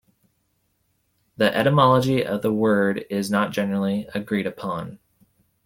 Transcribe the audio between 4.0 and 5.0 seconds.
agreed upon.